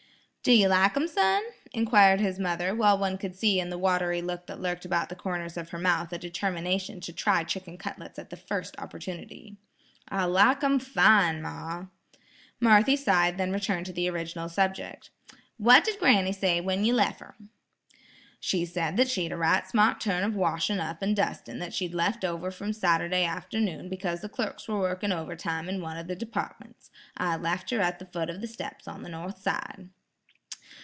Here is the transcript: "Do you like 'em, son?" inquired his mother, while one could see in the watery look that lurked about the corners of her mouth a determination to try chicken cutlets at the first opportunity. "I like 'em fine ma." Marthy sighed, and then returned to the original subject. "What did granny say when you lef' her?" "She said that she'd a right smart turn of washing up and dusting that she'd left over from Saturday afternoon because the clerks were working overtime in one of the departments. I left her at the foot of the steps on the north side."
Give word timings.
"Do 0.43 0.51
you 0.53 0.69
like 0.69 0.97
'em, 0.97 1.07
son?" 1.07 1.43
inquired 1.71 2.19
his 2.19 2.39
mother, 2.39 2.73
while 2.73 2.97
one 2.97 3.19
could 3.19 3.35
see 3.35 3.59
in 3.59 3.69
the 3.69 3.77
watery 3.77 4.23
look 4.23 4.47
that 4.47 4.59
lurked 4.59 4.85
about 4.85 5.09
the 5.09 5.15
corners 5.15 5.55
of 5.55 5.69
her 5.69 5.77
mouth 5.77 6.11
a 6.11 6.17
determination 6.17 6.99
to 7.01 7.13
try 7.13 7.43
chicken 7.43 7.77
cutlets 7.77 8.17
at 8.17 8.31
the 8.31 8.35
first 8.35 8.73
opportunity. 8.79 9.57
"I 10.09 10.23
like 10.25 10.63
'em 10.63 10.79
fine 10.79 11.43
ma." 11.43 11.85
Marthy 12.59 12.95
sighed, 12.95 13.33
and 13.33 13.39
then 13.39 13.51
returned 13.51 13.85
to 13.85 13.93
the 13.93 14.09
original 14.09 14.49
subject. 14.49 15.11
"What 15.57 15.83
did 15.83 15.99
granny 15.99 16.31
say 16.31 16.59
when 16.59 16.85
you 16.85 16.95
lef' 16.95 17.19
her?" 17.19 17.35
"She 18.39 18.65
said 18.65 18.97
that 18.97 19.09
she'd 19.09 19.31
a 19.31 19.37
right 19.37 19.67
smart 19.67 20.01
turn 20.01 20.23
of 20.23 20.35
washing 20.35 20.79
up 20.79 21.03
and 21.03 21.15
dusting 21.15 21.59
that 21.59 21.75
she'd 21.75 21.93
left 21.93 22.25
over 22.25 22.49
from 22.49 22.73
Saturday 22.73 23.25
afternoon 23.25 23.89
because 23.89 24.21
the 24.21 24.27
clerks 24.27 24.67
were 24.67 24.79
working 24.79 25.11
overtime 25.11 25.69
in 25.69 25.83
one 25.83 25.97
of 25.97 26.07
the 26.07 26.15
departments. 26.15 26.89
I 27.15 27.37
left 27.37 27.69
her 27.69 27.79
at 27.79 27.99
the 27.99 28.07
foot 28.07 28.31
of 28.31 28.41
the 28.41 28.47
steps 28.47 28.87
on 28.87 29.03
the 29.03 29.09
north 29.09 29.37
side." 29.39 29.89